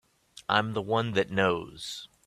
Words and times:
I'm 0.49 0.73
the 0.73 0.81
one 0.81 1.11
that 1.11 1.29
knows. 1.29 2.07